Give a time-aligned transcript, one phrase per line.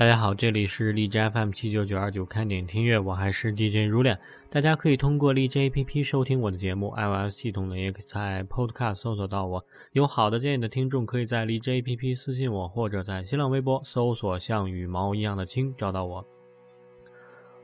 [0.00, 4.18] 大家好，这里是荔枝 FM 七九九二九看点听乐，我还是 DJ 如恋。
[4.48, 9.62] 大家可以通过荔枝 APP 收听我的节目，iOS 系统呢也可以在 Podcast 搜索到我。
[9.92, 16.26] 有好的建议的听众，可以在荔枝 APP 私信我，或者在新浪微博搜索“像羽毛一样的青”找到我。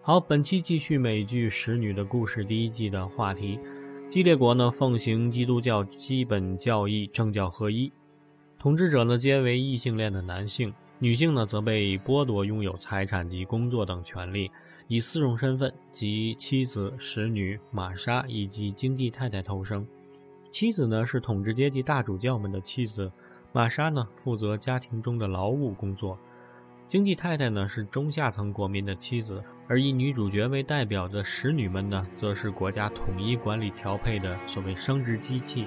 [0.03, 3.59] 好，本期继续美剧《使女的故事》第一季的话题。
[4.11, 7.91] 基列国呢奉行基督教基本教义，政教合一，
[8.59, 10.75] 统治者呢皆为异性恋的男性。
[10.99, 14.51] 女性呢，则被剥夺拥有财产及工作等权利，
[14.89, 19.87] 以四种身份及妻子、使女、玛莎以及经济太太偷生。
[20.51, 23.11] 妻子呢，是统治阶级大主教们的妻子；
[23.53, 26.17] 玛莎呢，负责家庭中的劳务工作；
[26.89, 35.67] 经济太太呢，是中下层国民的妻子；而以女主角为代表的使女们呢，则是国家统一管理调配的所谓生殖机器。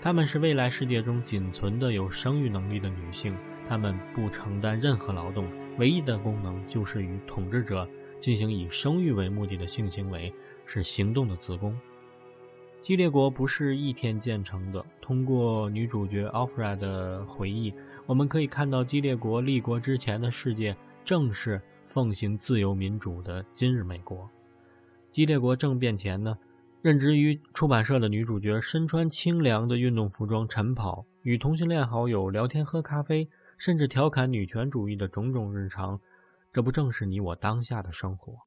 [0.00, 3.36] 她们是未来世界中仅存的有生育能力的女性。
[3.68, 7.86] 他们不承担任何劳动，唯一的功能就是与统治者
[8.18, 10.32] 进行以生育为目的的性行为，
[10.64, 11.78] 是行动的子宫。
[12.80, 14.82] 基列国不是一天建成的。
[15.02, 17.74] 通过女主角奥弗拉的回忆，
[18.06, 20.74] 我们可以看到基列国立国之前的世界
[21.04, 24.28] 正是奉行自由民主的今日美国。
[25.10, 26.38] 基列国政变前呢，
[26.80, 33.28] 任职于出版社的女主角身穿清凉的运动服装晨跑，与同性恋好友聊天喝咖啡。
[33.58, 36.00] 甚至调侃女权主义的种种日常，
[36.52, 38.38] 这不正是你我当下的生活？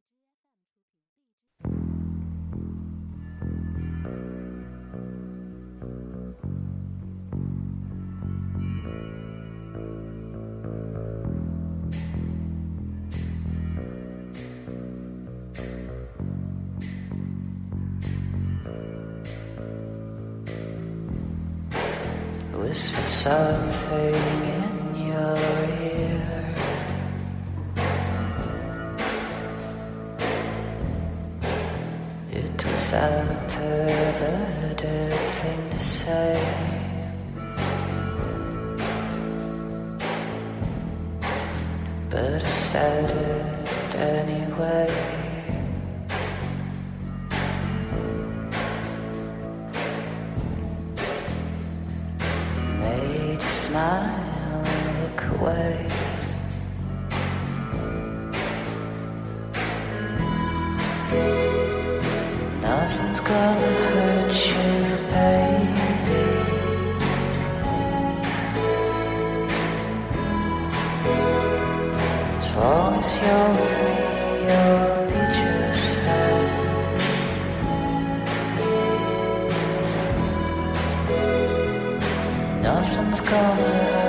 [42.81, 43.30] shattered.
[83.11, 84.01] comes go.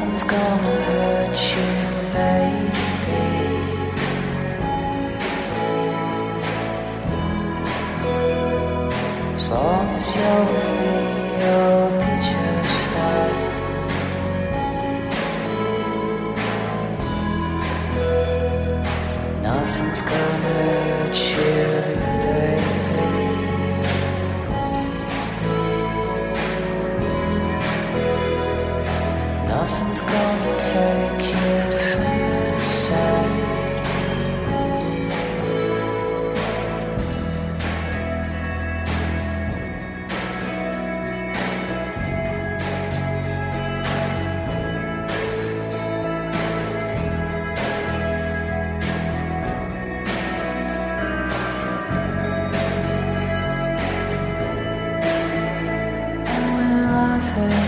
[0.00, 0.56] Nothing's gonna
[0.88, 1.68] hurt you,
[2.14, 2.80] baby.
[9.36, 10.79] As long as you're with me,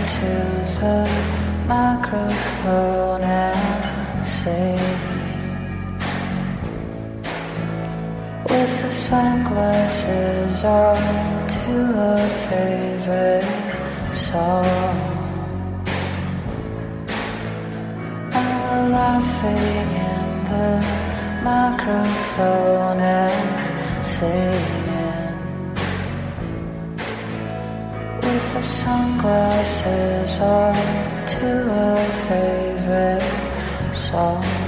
[0.03, 0.35] into
[0.81, 0.99] the
[1.65, 4.75] microphone and say
[8.49, 11.75] with the sunglasses on to
[12.11, 13.47] a favorite
[14.13, 14.97] song.
[18.37, 20.71] And we're laughing in the
[21.43, 24.82] microphone and singing
[28.53, 30.75] the sunglasses on
[31.25, 31.97] to a
[32.27, 34.62] favorite song.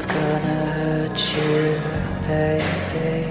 [0.00, 1.78] One's gonna hurt you,
[2.26, 3.26] baby.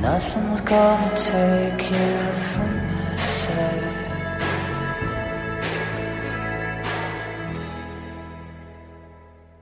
[0.00, 3.94] Nothing's gonna take you from my side.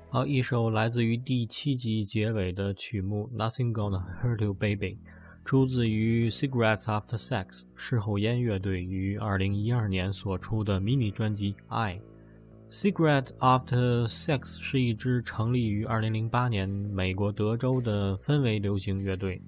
[0.09, 4.97] 好，一首来自于第七集结尾的曲目《Nothing Gonna Hurt You, Baby》，
[5.47, 12.01] 出自于 Cigarettes After Sex 事后烟乐队于2012年所出的迷你专辑《I》。
[12.69, 19.41] Cigarette After Sex 是一支成立于2008年美国德州的氛围流行乐队，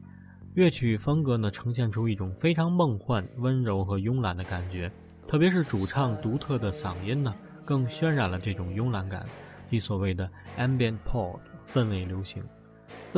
[0.55, 4.89] 乐曲风格呢呈现出一种非常梦幻、温柔和慵懒的感觉，
[5.27, 7.35] 特别是主唱独特的嗓音呢，
[7.65, 9.27] 更渲染了这种慵懒感。
[9.67, 12.41] 即所谓的 ambient pop 氛围流行。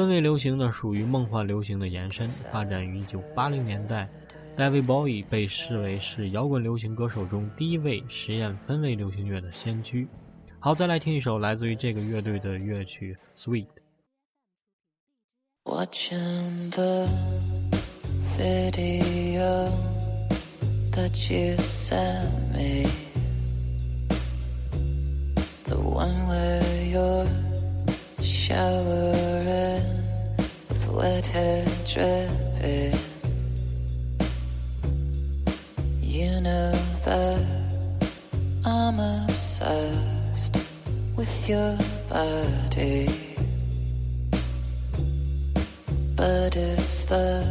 [0.01, 4.09] 氛围流行呢，属于梦幻流行的延伸，发展于1980年代。
[4.57, 10.09] David Bowie 被视为是摇滚流行歌手中第一位实验氛围流行乐的先驱。
[10.59, 13.67] 好，再来听一首来自于这个乐队的乐曲《Sweet》。
[15.67, 17.07] Watching the
[18.39, 19.71] video
[20.93, 22.89] that you sent me,
[25.65, 27.29] the one where you're
[28.23, 29.50] showering
[31.01, 32.99] wet hair dripping.
[36.03, 36.73] You know
[37.07, 37.47] that
[38.67, 40.59] I'm obsessed
[41.17, 41.79] with your
[42.11, 43.09] body.
[46.17, 47.47] But it's the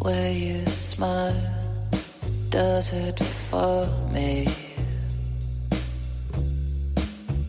[0.00, 1.34] way you smile
[2.20, 3.18] that does it
[3.50, 4.46] for me.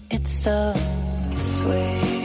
[0.10, 0.74] It's so
[1.38, 2.19] sweet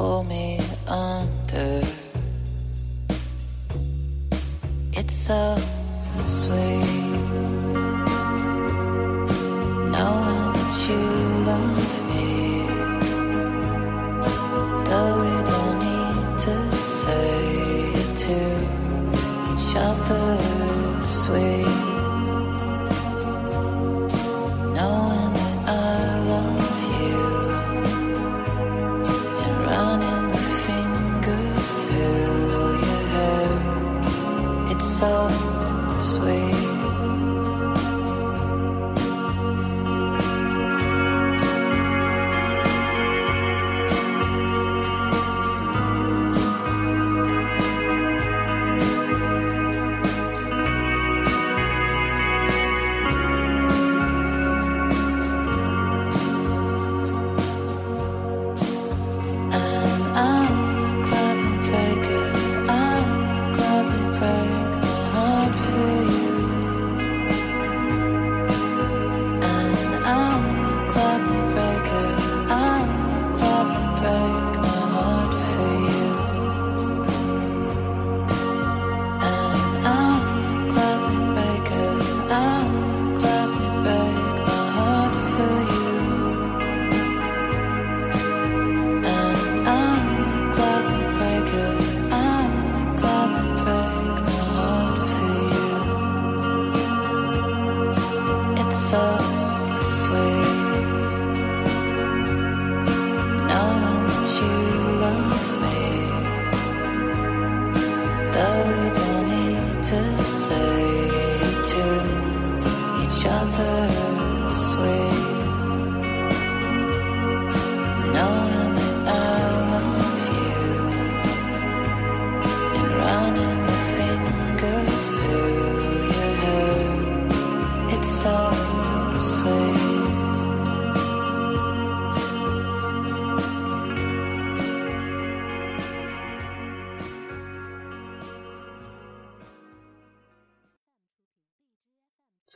[0.00, 1.82] pull me under.
[4.94, 5.58] It's so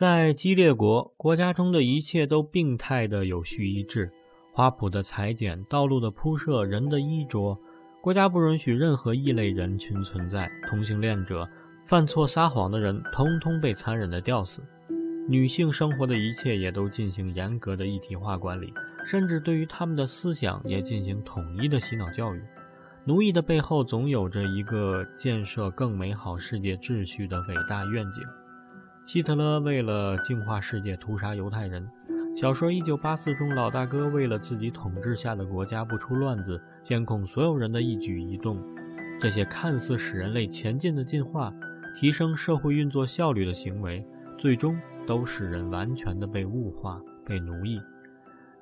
[0.05, 4.13] 在激烈国，国家中的一切都病态的有序一致，
[4.53, 7.59] 花圃的裁剪，道路的铺设，人的衣着，
[8.03, 10.47] 国家不允许任何异类人群存在。
[10.69, 11.49] 同性恋者、
[11.87, 14.61] 犯错撒谎的人，通通被残忍的吊死。
[15.27, 18.71] 女性生活的一切也都进行严格的一体化管理，
[19.07, 22.43] 甚至对于他们的思想也进行统一的洗脑教育。
[23.07, 28.23] 奴役的背后总有着一个建设更美好世界秩序的伟大愿景。
[29.07, 31.89] 希特勒为了净化世界屠杀犹太人，
[32.37, 38.63] 小说《一九八四》中老大哥为了自己统治下的国家不出乱子，监控所有人的一举一动。
[39.21, 41.53] 这些看似使人类前进的进化、
[41.97, 44.05] 提升社会运作效率的行为，
[44.39, 44.77] 最终。
[45.07, 47.79] 都使人完全的被物化、被奴役，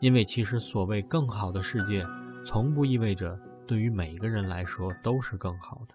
[0.01, 2.05] 因为其实所谓更好的世界，
[2.45, 5.95] 从不意味着对于每个人来说都是更好的。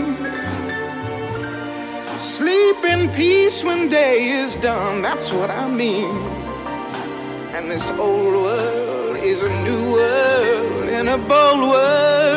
[2.41, 6.09] Sleep in peace when day is done, that's what I mean.
[7.53, 12.30] And this old world is a new world and a bold world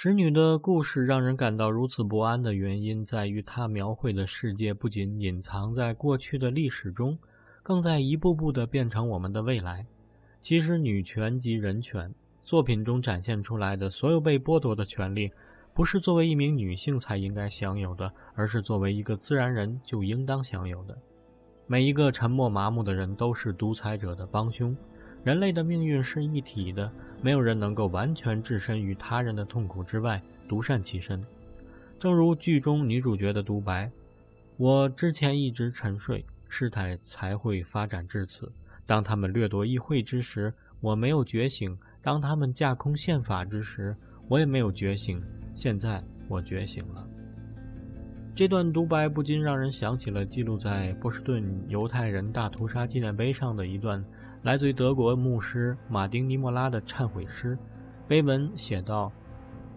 [0.00, 7.18] 使女的故事让人感到如此不安的原因，在于她描绘的世界不仅隐藏在过去的历史中，
[7.64, 9.84] 更在一步步地变成我们的未来。
[10.40, 12.14] 其实，女权及人权
[12.44, 15.32] 作品中展现出来的所有被剥夺的权利，
[15.74, 20.96] 不是作为一名女性才应该享有的，而是作为一个自然人就应当享有的。
[21.66, 24.76] 每一个沉默麻木的人都是独裁者的帮凶。
[25.24, 31.22] 人类的命运是一体的，没有人能够完全置身于他人的痛苦之外，独善其身。
[31.98, 33.90] 正如剧中女主角的独白
[34.56, 38.50] ：“我之前一直沉睡，事态才会发展至此。
[38.86, 43.94] 当他们掠夺议会之时，我没有觉醒；当他们架空宪法之时，
[44.28, 45.22] 我也没有觉醒。
[45.54, 47.06] 现在我觉醒了。”
[48.34, 54.02] 这段独白不禁让人想起了记录在波士顿犹太人大屠杀纪念碑上的一段。
[54.42, 57.58] 来自于德国牧师马丁尼莫拉的忏悔诗
[58.06, 59.10] 碑文写道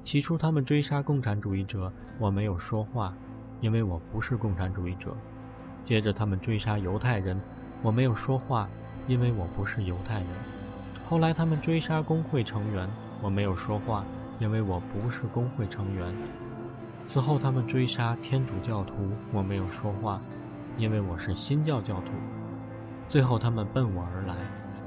[0.03, 3.11] 起初他们追杀共产主义者我没有说话
[3.59, 5.15] 因为我不是共产主义者。
[5.83, 7.39] 接着他们追杀犹太人
[7.81, 8.69] 我没有说话
[9.07, 10.27] 因为我不是犹太人。
[11.09, 12.87] 后来他们追杀工会成员
[13.19, 14.05] 我没有说话
[14.39, 16.13] 因为我不是工会成员。
[17.07, 20.21] 此后他们追杀天主教徒我没有说话
[20.77, 22.11] 因为我是新教教徒。
[23.11, 24.33] 最后，他们奔我而来，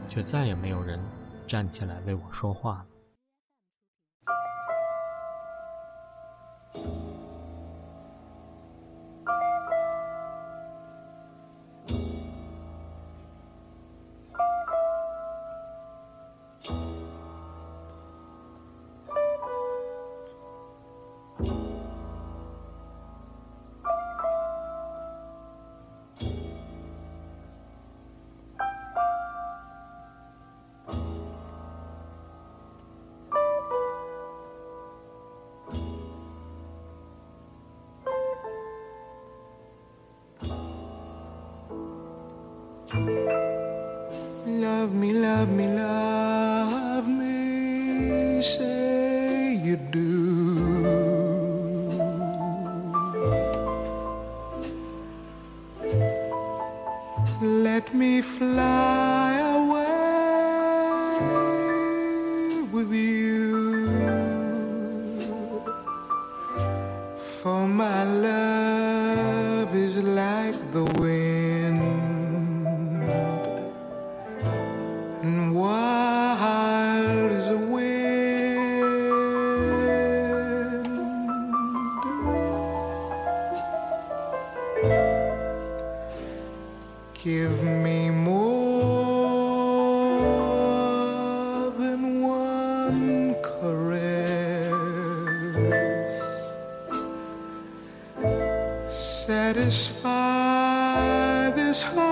[0.09, 0.99] 却再也没有人
[1.47, 2.87] 站起来为我说话了。
[99.71, 102.04] satisfy this heart.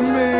[0.00, 0.37] me.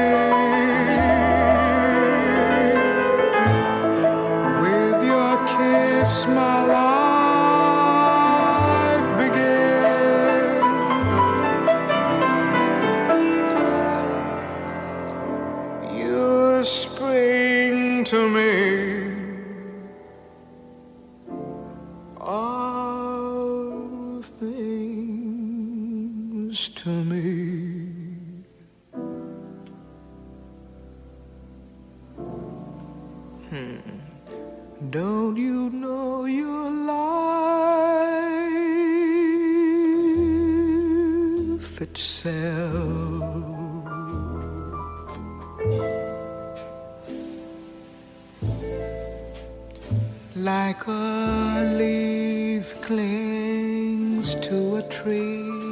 [54.89, 55.68] tree.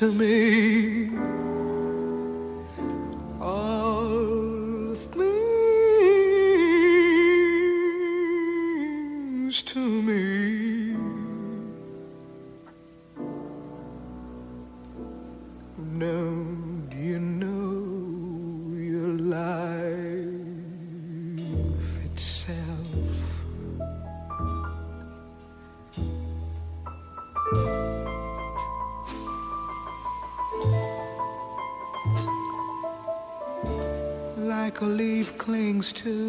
[0.00, 0.29] To me.
[35.92, 36.19] To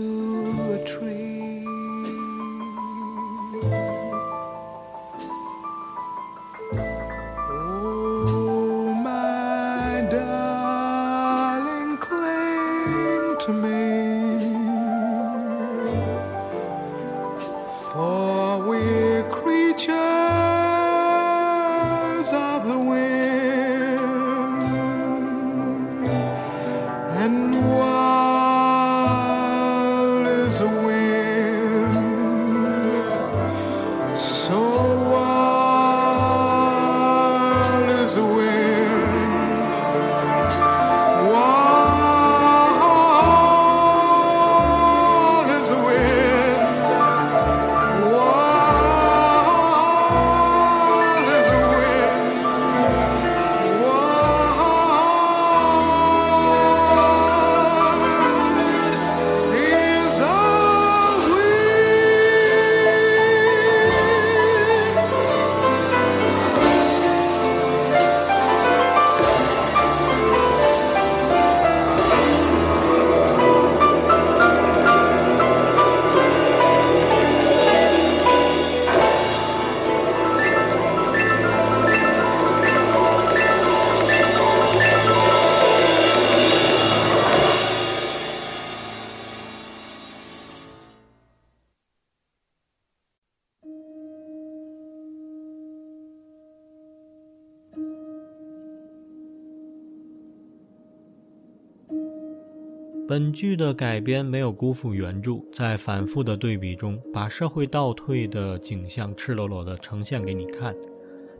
[103.11, 110.73] 本剧的改编没有辜负原著，在反复的对比中，把社会倒退的景象赤裸裸地呈现给你看。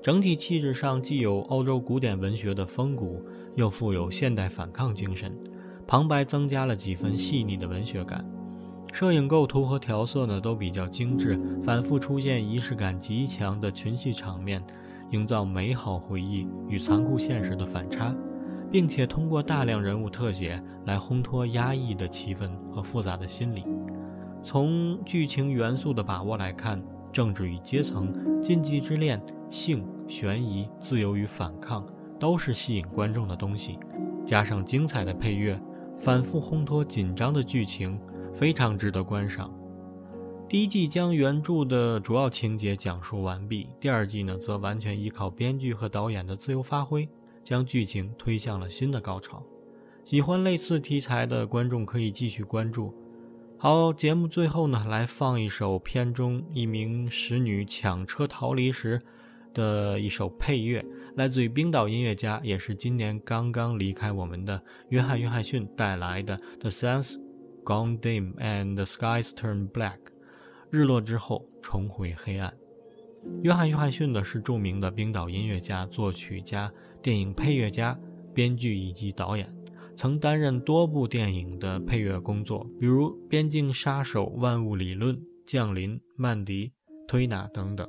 [0.01, 3.23] 整体气质上既有欧洲古典文学的风骨，
[3.55, 5.33] 又富有现代反抗精神。
[5.87, 8.29] 旁白增加了几分细腻的文学感，
[8.91, 14.61] 摄影构图和调色呢都比较精致，反复出现仪式感极强的群戏场面，
[15.11, 18.13] 营造美好回忆与残酷现实的反差。
[18.71, 23.65] 并且通过大量人物特写来烘托压抑的气氛和复杂的心理。
[24.41, 26.81] 从剧情元素的把握来看，
[27.11, 31.85] 政治与阶层、禁忌之恋、性、悬疑、自由与反抗，
[32.17, 33.77] 都是吸引观众的东西。
[34.23, 35.61] 加上精彩的配乐，
[35.99, 37.99] 反复烘托紧张的剧情，
[38.33, 39.53] 非常值得观赏。
[40.47, 47.07] 第一季将原著的主要情节讲述完毕，第二季呢，则完全依靠编剧和导演的自由发挥。
[47.43, 49.43] 将剧情推向了新的高潮。
[50.03, 52.93] 喜欢类似题材的观众可以继续关注。
[53.57, 58.99] 好，节目最后呢，来放一首片中一名使女抢车逃离时
[59.53, 60.83] 的一首配乐，
[61.15, 67.15] 来自于冰岛音乐家，也是今年刚刚离开我们的约翰·约翰逊带来的《The Sun's
[67.63, 69.97] Gone Dim and the Skies Turn Black》，
[70.71, 72.51] 日落之后重回黑暗。
[73.43, 76.71] 约翰·约翰逊呢是著名的冰岛音乐家、作曲家。
[77.01, 77.99] 电影配乐家、
[78.33, 79.51] 编剧以及导演，
[79.95, 86.67] 曾担任多部电影的配乐工作，比如《边境杀手》《万物理论》《降临》《曼迪》
[87.07, 87.87] 《推拿》等等。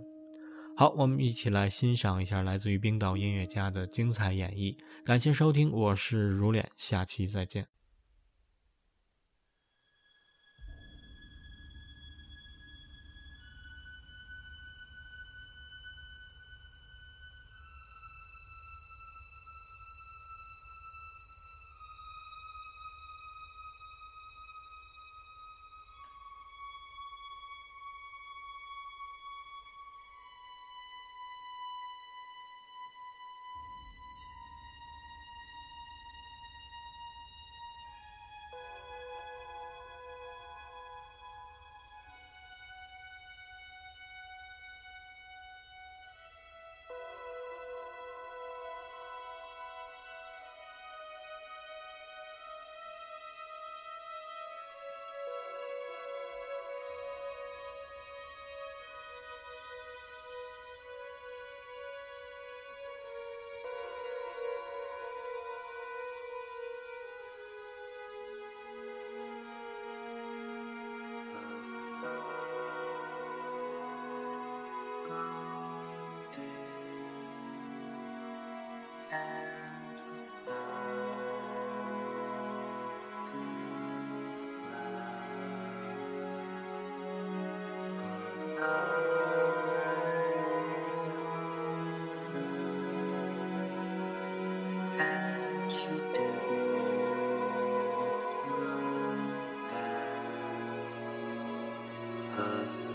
[0.75, 4.75] 好，我们一起来欣赏一下来自于冰岛音乐家的精彩演绎。
[5.05, 7.67] 感谢收听，我是如脸，下期再见。